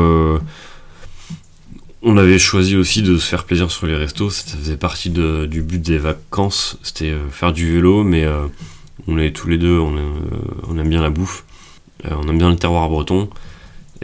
[2.08, 5.48] on avait choisi aussi de se faire plaisir sur les restos, ça faisait partie de-
[5.48, 8.28] du but des vacances, c'était faire du vélo, mais
[9.08, 10.14] on est tous les deux, on, aime,
[10.68, 11.46] on aime bien la bouffe,
[12.04, 13.28] on aime bien le terroir breton,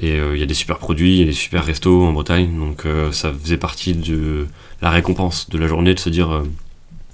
[0.01, 2.57] et il y a des super produits, il y a des super restos en Bretagne,
[2.57, 4.47] donc ça faisait partie de
[4.81, 6.41] la récompense de la journée de se dire,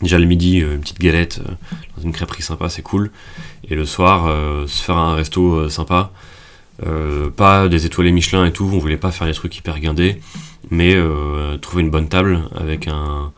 [0.01, 1.51] déjà le midi, euh, une petite galette euh,
[1.97, 3.11] dans une crêperie sympa, c'est cool,
[3.69, 6.11] et le soir, euh, se faire un resto sympa,
[7.35, 10.21] pas des étoilés Michelin et tout, on voulait pas faire des trucs hyper guindés,
[10.69, 10.95] mais
[11.59, 13.31] trouver une bonne table avec un,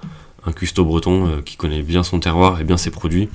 [0.46, 3.30] un cuistot breton qui connaît bien son terroir et bien ses produits.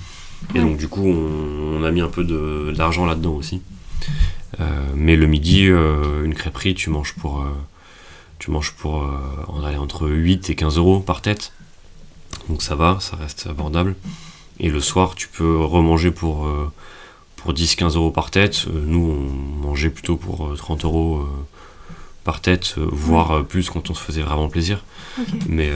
[0.54, 3.62] Et donc du coup, on, on a mis un peu de- d'argent là-dedans aussi.
[4.60, 7.46] Euh, mais le midi, euh, une crêperie, tu manges pour, euh,
[8.38, 9.10] tu manges pour
[9.48, 11.52] en aller entre 8 et 15 euros par tête.
[12.48, 13.94] Donc ça va, ça reste abordable.
[14.60, 16.70] Et le soir, tu peux remanger pour, euh,
[17.36, 18.66] pour 10-15 euros par tête.
[18.68, 21.26] Euh, nous, on mangeait plutôt pour euh, 30 euros euh,
[22.22, 24.82] par tête, voire plus quand on se faisait vraiment plaisir.
[25.46, 25.70] Mais,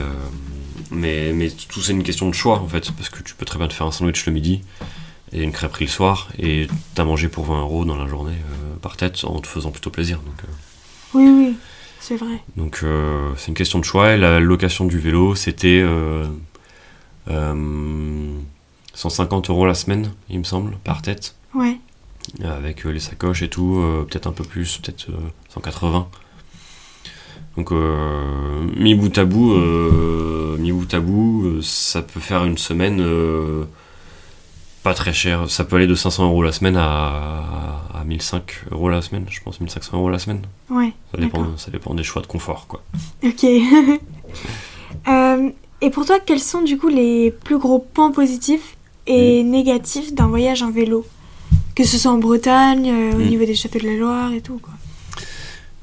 [0.89, 3.59] mais, mais tout c'est une question de choix en fait, parce que tu peux très
[3.59, 4.61] bien te faire un sandwich le midi
[5.31, 8.75] et une crêperie le soir, et t'as mangé pour 20 euros dans la journée euh,
[8.81, 10.17] par tête en te faisant plutôt plaisir.
[10.25, 10.47] Donc, euh,
[11.13, 11.55] Oui, oui,
[11.99, 12.41] c'est vrai.
[12.57, 14.13] donc euh, c'est une question de choix.
[14.13, 15.85] Et la location du vélo, c'était
[18.93, 21.77] 150 euros la semaine, il me semble, par tête, Ouais,
[22.43, 25.17] euh, avec euh, les sacoches et tout, euh, peut-être un peu plus, peut-être euh,
[25.49, 26.07] 180.
[27.57, 32.45] Donc euh, mi bout à bout, euh, mi bout à bout, euh, ça peut faire
[32.45, 33.65] une semaine euh,
[34.83, 35.49] pas très cher.
[35.49, 39.41] Ça peut aller de 500 euros la semaine à, à 1005 euros la semaine, je
[39.41, 40.41] pense 1500 euros la semaine.
[40.69, 40.93] Ouais.
[41.13, 42.81] Ça dépend, ça dépend des choix de confort, quoi.
[43.23, 43.45] Ok.
[45.81, 48.75] Et pour toi, quels sont du coup les plus gros points positifs
[49.07, 51.05] et négatifs d'un voyage en vélo?
[51.75, 53.27] Que ce soit en Bretagne, euh, au Mm.
[53.29, 54.73] niveau des châteaux de la Loire et tout, quoi.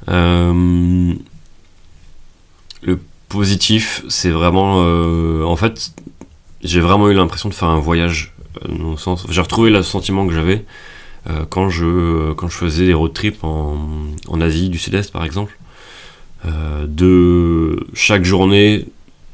[0.09, 1.15] Euh,
[2.83, 4.83] le positif, c'est vraiment.
[4.85, 5.93] euh, en fait,
[6.63, 8.33] j'ai vraiment eu l'impression de faire un voyage.
[8.69, 10.65] dans le sens, j'ai retrouvé le sentiment que j'avais
[11.51, 13.77] quand, je, quand je faisais des road trips en,
[14.29, 15.59] en Asie du Sud-Est, par exemple.
[16.45, 18.87] De chaque journée,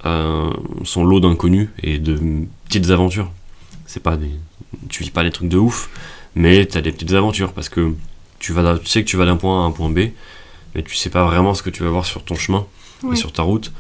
[0.04, 2.18] son lot d'inconnus et de
[2.66, 3.30] petites aventures.
[3.86, 4.30] C'est pas des,
[4.88, 5.90] tu vis pas des trucs de ouf,
[6.34, 7.94] mais t'as des petites aventures parce que
[8.38, 10.10] tu vas, tu sais que tu vas d'un point A à un point B,
[10.74, 12.66] mais tu sais pas vraiment ce que tu vas voir sur ton chemin
[13.12, 13.72] et sur ta route.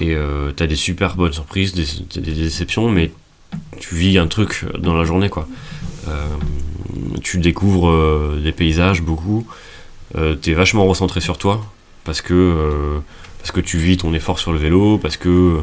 [0.00, 3.10] Et euh, t'as des super bonnes surprises, des, déceptions, mais
[3.78, 5.48] tu vis un truc dans la journée, quoi.
[6.08, 6.26] Euh,
[7.22, 9.46] tu découvres euh, des paysages beaucoup.
[10.16, 11.64] Euh, T'es vachement recentré sur toi
[12.04, 12.98] parce que euh,
[13.40, 15.62] parce que tu vis ton effort sur le vélo, parce que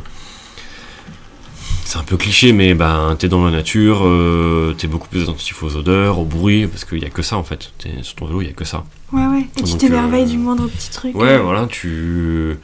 [1.86, 5.64] c'est un peu cliché, mais ben t'es dans la nature, euh, t'es beaucoup plus attentif
[5.64, 7.72] aux odeurs, au bruit, parce qu'il y a que ça en fait.
[7.78, 8.84] T'es sur ton vélo, il y a que ça.
[9.14, 9.46] Ouais, ouais.
[9.58, 11.16] Et tu t'émerveilles euh, du moindre petit truc.
[11.16, 11.42] Ouais, euh.
[11.42, 12.58] voilà, tu.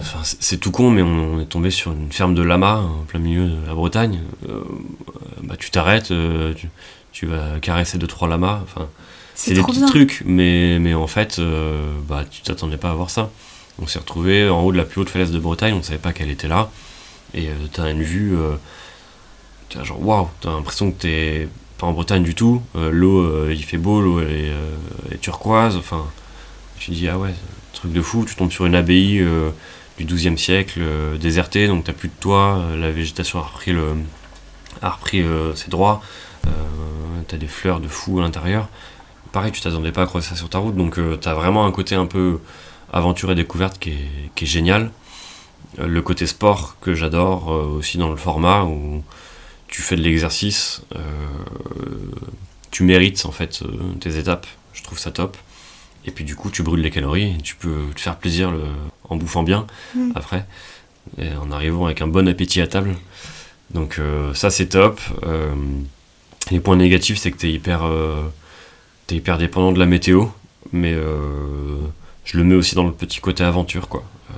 [0.00, 2.80] Enfin, c'est c'est tout con, mais on, on est tombé sur une ferme de lamas
[2.80, 4.20] en plein milieu de la Bretagne.
[4.48, 4.60] Euh,
[5.42, 6.12] bah, tu t'arrêtes,
[6.56, 6.68] tu,
[7.12, 8.60] tu vas caresser deux trois lamas.
[8.64, 8.86] Enfin,
[9.34, 9.86] c'est des petits bien.
[9.88, 11.40] trucs, mais, mais en fait,
[12.06, 13.30] bah, tu t'attendais pas à voir ça.
[13.80, 16.12] On s'est retrouvé en haut de la plus haute falaise de Bretagne, on savait pas
[16.12, 16.70] qu'elle était là.
[17.34, 18.36] Et euh, t'as une vue.
[18.36, 18.56] Euh,
[19.68, 22.62] t'as genre, waouh, t'as l'impression que t'es pas en Bretagne du tout.
[22.76, 24.54] Euh, l'eau, il fait beau, l'eau elle
[25.12, 25.76] est, turquoise.
[25.76, 26.06] Enfin,
[26.78, 27.34] tu dis, ah ouais,
[27.72, 28.24] truc de fou.
[28.24, 29.24] Tu tombes sur une abbaye
[29.98, 30.80] du XIIe siècle,
[31.20, 32.64] désertée, donc t'as plus de toit.
[32.76, 33.94] la végétation a repris, le,
[34.82, 36.02] a repris ses droits.
[37.26, 38.68] T'as des fleurs de fou à l'intérieur.
[39.32, 41.94] Pareil, tu t'attendais pas à croiser ça sur ta route, donc t'as vraiment un côté
[41.94, 42.40] un peu
[42.92, 44.90] aventure et découverte qui est, qui est génial.
[45.78, 49.02] Le côté sport que j'adore euh, aussi dans le format où
[49.68, 51.00] tu fais de l'exercice, euh,
[52.70, 53.68] tu mérites en fait euh,
[54.00, 55.36] tes étapes, je trouve ça top.
[56.06, 58.62] Et puis du coup tu brûles les calories, tu peux te faire plaisir le-
[59.08, 60.12] en bouffant bien Mm.
[60.14, 60.46] après,
[61.20, 62.94] et en arrivant avec un bon appétit à table.
[63.72, 65.00] Donc euh, ça c'est top.
[65.24, 65.54] Euh,
[66.50, 68.22] les points négatifs c'est que t'es hyper, euh,
[69.06, 70.26] t'es hyper dépendant de la météo,
[70.72, 70.94] mais
[72.28, 74.04] je le mets aussi dans le petit côté aventure quoi.
[74.30, 74.34] Euh,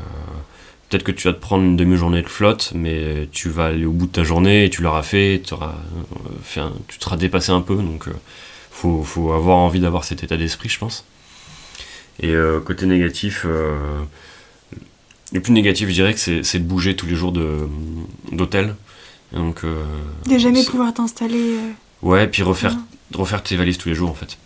[0.88, 3.92] Peut-être que tu vas te prendre une demi-journée de flotte, mais tu vas aller au
[3.92, 5.74] bout de ta journée et tu l'auras fait, tu auras
[6.42, 8.12] fait un- tu te seras dépassé un peu, donc euh,
[8.72, 11.04] faut, faut avoir envie d'avoir cet état d'esprit, je pense.
[12.18, 13.78] Et euh, côté négatif, euh,
[15.32, 17.32] le plus négatif, je dirais que c'est de bouger tous les jours
[18.32, 18.74] d'hôtel.
[19.32, 19.84] Donc, euh,
[20.28, 21.54] De jamais pouvoir t'installer.
[21.56, 21.70] euh,
[22.02, 22.74] Ouais, puis refaire,
[23.14, 24.38] refaire tes valises tous les jours en fait.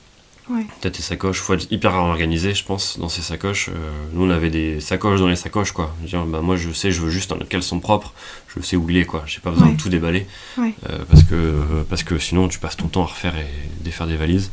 [0.51, 0.67] Ouais.
[0.83, 3.71] T'as tes sacoches, faut être hyper organisé, je pense, dans ces sacoches.
[3.71, 3.73] Euh,
[4.13, 5.95] nous, on avait des sacoches dans les sacoches, quoi.
[5.99, 8.13] Je veux dire, bah, moi, je sais, je veux juste qu'elles sont propres,
[8.55, 9.23] je sais où il est, quoi.
[9.27, 9.73] J'ai pas besoin Ouais.
[9.75, 10.27] de tout déballer.
[10.59, 10.75] Ouais.
[10.91, 13.47] Euh, parce, que, parce que sinon, tu passes ton temps à refaire et
[13.83, 14.51] défaire des valises.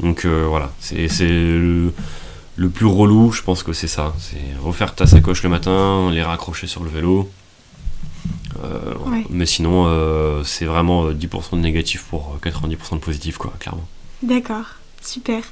[0.00, 1.92] Donc euh, voilà, c'est le,
[2.56, 4.14] le plus relou, je pense que c'est ça.
[4.18, 7.30] C'est refaire ta sacoche le matin, les raccrocher sur le vélo.
[9.30, 13.86] Mais sinon, c'est vraiment euh, 10% de négatif pour euh, 90% de positif, quoi, clairement.
[14.22, 14.64] D'accord,
[15.02, 15.42] super.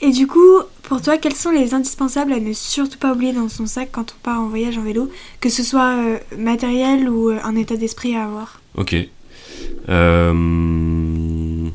[0.00, 3.48] Et du coup, pour toi, quels sont les indispensables à ne surtout pas oublier dans
[3.48, 7.30] son sac quand on part en voyage en vélo, que ce soit euh, matériel ou
[7.30, 8.60] euh, un état d'esprit à avoir?
[8.76, 8.96] Ok.
[10.34, 11.68] Euh,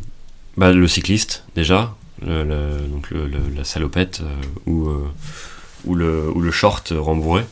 [0.58, 1.96] bah, le cycliste, déjà.
[2.22, 3.08] Le- donc
[3.56, 4.22] la salopette
[4.68, 4.89] ou,
[5.86, 7.46] ou, le, ou le short rembourré.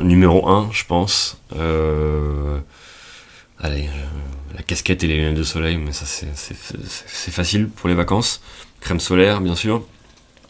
[0.00, 1.36] Numéro 1, je pense.
[3.60, 6.26] Allez, euh, la casquette et les lunettes de soleil, mais ça c'est-
[7.30, 8.40] facile pour les vacances.
[8.80, 9.82] Crème solaire, bien sûr.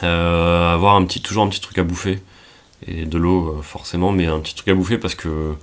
[0.02, 2.20] Euh, avoir un petit, toujours un petit truc à bouffer.
[2.86, 5.54] Et de l'eau, euh, forcément, mais un petit truc à bouffer parce que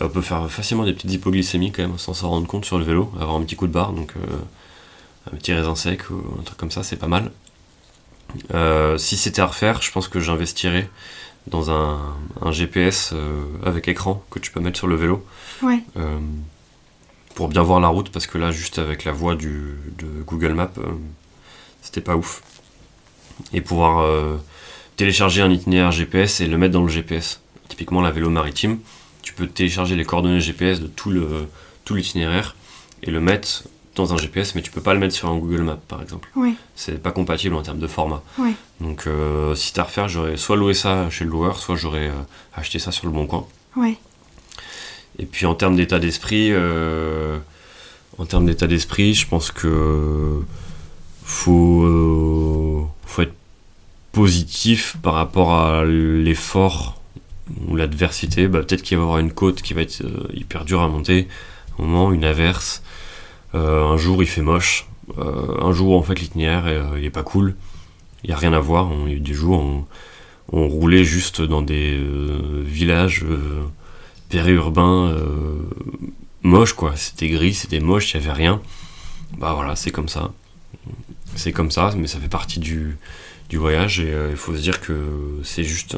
[0.00, 2.84] on peut faire facilement des petites hypoglycémies quand même sans s'en rendre compte sur le
[2.84, 6.42] vélo, avoir un petit coup de barre, donc euh, un petit raisin sec ou un
[6.42, 7.30] truc comme ça, c'est pas mal.
[8.54, 10.88] Euh, si c'était à refaire, je pense que j'investirais
[11.48, 11.98] dans un,
[12.40, 15.24] un GPS euh, avec écran que tu peux mettre sur le vélo
[15.62, 15.82] Ouais,
[17.34, 20.52] pour bien voir la route parce que là, juste avec la voie du, de Google
[20.52, 20.92] Maps, euh,
[21.82, 22.42] c'était pas ouf.
[23.52, 24.36] Et pouvoir euh,
[24.96, 27.40] télécharger un itinéraire GPS et le mettre dans le GPS.
[27.68, 28.78] Typiquement, la vélo maritime,
[29.22, 31.48] tu peux télécharger les coordonnées GPS de tout le
[31.84, 32.54] tout l'itinéraire
[33.02, 33.64] et le mettre
[33.96, 36.30] dans un GPS, mais tu peux pas le mettre sur un Google Maps par exemple.
[36.74, 38.22] C'est pas compatible en termes de format.
[38.80, 42.08] Donc, euh, si t'as à refaire, j'aurais soit loué ça chez le loueur, soit j'aurais
[42.08, 42.22] euh,
[42.54, 43.46] acheté ça sur le bon coin.
[45.20, 46.52] Et puis en termes d'état d'esprit,
[48.18, 50.40] en termes d'état d'esprit, je pense que
[51.24, 53.34] faut, faut être
[54.12, 57.00] positif par rapport à l'effort
[57.68, 58.48] ou l'adversité.
[58.48, 60.02] Bah, Peut-être qu'il va y avoir une côte qui va être
[60.32, 61.28] hyper dure à monter,
[61.78, 62.82] au moment, une averse.
[63.52, 67.54] un jour il fait moche, un jour en fait l'itinéraire il est pas cool
[68.24, 68.90] il n'y a rien à voir.
[69.06, 69.86] Des jours,
[70.52, 73.24] on, roulait juste dans des euh, villages
[74.30, 75.62] euh, périurbains euh,
[76.42, 76.94] moches, quoi.
[76.96, 78.60] C'était gris, c'était moche, il n'y avait rien.
[79.38, 80.32] Bah voilà, c'est comme ça.
[81.36, 82.98] C'est comme ça, mais ça fait partie du,
[83.48, 85.96] du voyage et il faut se dire que c'est juste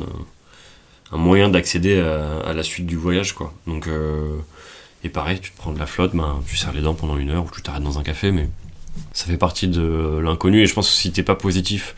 [1.11, 3.55] un, moyen d'accéder à, la suite du voyage, quoi.
[3.67, 3.89] Donc,
[5.05, 7.31] et pareil, tu te prends de la flotte, ben, tu serres les dents pendant une
[7.31, 8.49] heure ou tu t'arrêtes dans un café, mais
[9.13, 10.63] ça fait partie de l'inconnu.
[10.63, 11.95] Et je pense que si t'es pas positif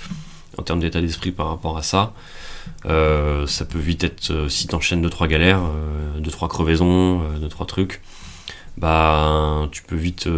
[0.57, 2.14] en termes d'état d'esprit par rapport à ça,
[2.87, 5.62] euh, ça peut vite être, euh, si t'enchaînes 2-3 galères,
[6.18, 8.00] 2-3 euh, crevaisons, 2-3 trucs,
[8.77, 10.29] bah tu peux vite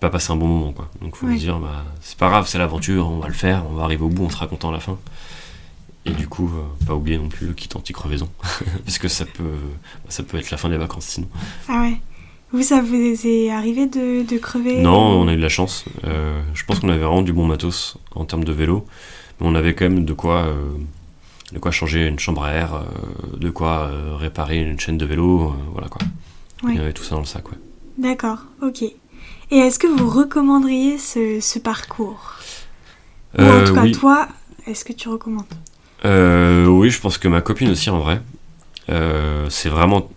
[0.00, 0.72] pas passer un bon moment.
[0.72, 0.88] Quoi.
[1.00, 3.74] Donc faut se dire, bah, c'est pas grave, c'est l'aventure, on va le faire, on
[3.74, 4.98] va arriver au bout, on sera content à la fin.
[6.06, 6.50] Et du coup,
[6.86, 8.28] pas oublier non plus le kit anti-crevaison,
[8.84, 9.58] parce que ça peut,
[10.08, 11.28] ça peut être la fin des vacances sinon.
[11.68, 12.00] Ah ouais
[12.52, 14.82] vous, ça vous est arrivé de, crever?
[14.82, 15.84] Non, on a eu de la chance.
[16.04, 18.86] Euh, je pense qu'on avait vraiment du bon matos en termes de vélo.
[19.40, 20.70] On avait quand même de quoi, euh,
[21.52, 25.54] de quoi changer une chambre à air, euh, de quoi réparer une chaîne de vélo.
[25.72, 26.02] voilà quoi.
[26.68, 27.58] Il y avait tout ça dans le sac, ouais.
[27.96, 28.82] D'accord, ok.
[28.82, 32.36] Et est-ce que vous recommanderiez ce, parcours?
[33.38, 34.28] Ou en tout cas, toi,
[34.66, 35.44] est-ce que tu recommandes?
[36.04, 38.20] Oui, je pense que ma copine aussi, en vrai.
[39.48, 40.10] c'est vraiment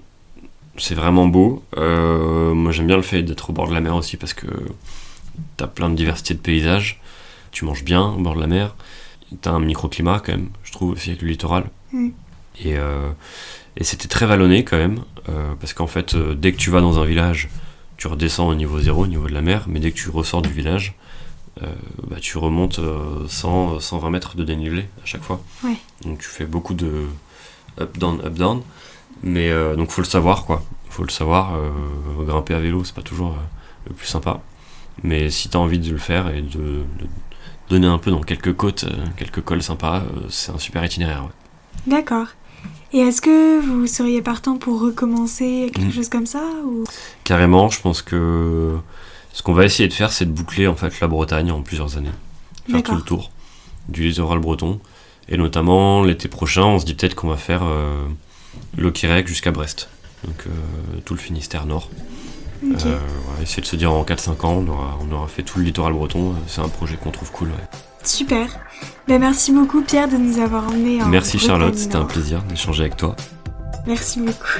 [0.78, 1.64] c'est vraiment beau.
[1.78, 4.48] Euh, moi j'aime bien le fait d'être au bord de la mer aussi parce que
[5.58, 7.00] t'as plein de diversité de paysages.
[7.52, 8.76] Tu manges bien au bord de la mer.
[9.42, 11.70] T'as un microclimat quand même, je trouve aussi avec le littoral.
[11.92, 12.10] Mm.
[12.64, 13.10] Et, euh,
[13.78, 17.00] et c'était très vallonné quand même euh, parce qu'en fait dès que tu vas dans
[17.00, 17.50] un village,
[17.98, 20.42] tu redescends au niveau zéro, au niveau de la mer, mais dès que tu ressors
[20.42, 20.96] du village,
[21.62, 22.80] bah, tu remontes
[23.28, 25.42] 100, 120 mètres de dénivelé à chaque fois.
[26.04, 27.08] Donc tu fais beaucoup de
[27.80, 28.62] up down up down.
[29.24, 30.64] Mais euh, donc faut le savoir quoi.
[30.90, 31.56] Faut le savoir.
[31.56, 31.72] Euh,
[32.26, 34.42] grimper à vélo, c'est pas toujours euh, le plus sympa.
[35.02, 36.84] Mais si t'as envie de le faire et de,
[37.70, 38.86] donner un peu dans quelques côtes,
[39.18, 41.30] quelques cols sympas, c'est un super itinéraire.
[41.88, 42.28] D'accord.
[42.94, 45.94] Et est-ce que vous seriez partant pour recommencer quelque mm.
[45.94, 46.84] chose comme ça ou...
[47.24, 48.78] Carrément, je pense que
[49.32, 51.98] ce qu'on va essayer de faire, c'est de boucler en fait la Bretagne en plusieurs
[51.98, 52.12] années.
[52.70, 53.32] Faire tout le tour
[53.90, 54.80] du littoral breton.
[55.28, 57.64] Et notamment l'été prochain, on se dit peut-être qu'on va faire
[58.78, 59.90] Lokirec jusqu'à Brest.
[60.26, 61.90] Donc euh, tout le Finistère Nord.
[62.86, 62.98] Euh,
[63.42, 64.66] essayer de se dire en 4-5 ans,
[65.02, 66.36] on aura, fait tout le littoral breton.
[66.48, 67.50] C'est un projet qu'on trouve cool.
[68.04, 68.48] Super.
[69.08, 72.82] Ben, merci beaucoup Pierre de nous avoir emmenés en Merci Charlotte, c'était un plaisir d'échanger
[72.84, 73.16] avec toi.
[73.86, 74.60] Merci beaucoup.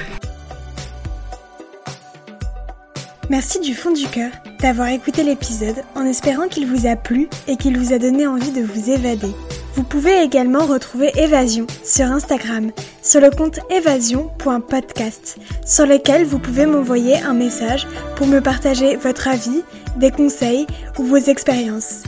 [3.30, 7.56] Merci du fond du cœur d'avoir écouté l'épisode en espérant qu'il vous a plu et
[7.56, 9.32] qu'il vous a donné envie de vous évader.
[9.76, 12.70] Vous pouvez également retrouver Évasion sur Instagram,
[13.02, 19.26] sur le compte évasion.podcast, sur lequel vous pouvez m'envoyer un message pour me partager votre
[19.26, 19.62] avis,
[19.96, 22.04] des conseils ou vos expériences.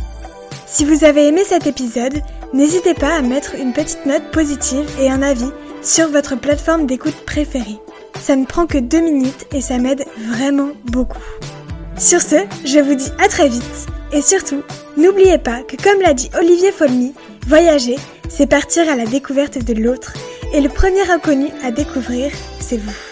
[0.64, 5.10] Si vous avez aimé cet épisode, n'hésitez pas à mettre une petite note positive et
[5.10, 5.50] un avis
[5.82, 7.80] sur votre plateforme d'écoute préférée.
[8.20, 11.18] Ça ne prend que deux minutes et ça m'aide vraiment beaucoup.
[11.98, 14.62] Sur ce, je vous dis à très vite et surtout,
[14.96, 17.12] n'oubliez pas que comme l'a dit Olivier Folmy,
[17.46, 17.94] Voyager,
[18.28, 20.14] c'est partir à la découverte de l'autre,
[20.52, 23.05] et le premier inconnu à découvrir, c'est vous.